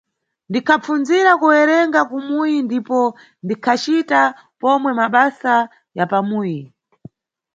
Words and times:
Ndikhapfundzira 0.49 1.31
kuwerenga 1.41 1.99
kumuyi 2.09 2.57
ndipo 2.67 2.99
ndikhacita 3.43 4.21
pomwe 4.59 4.91
mabasa 4.99 5.55
ya 5.97 6.05
pamuyi. 6.11 6.59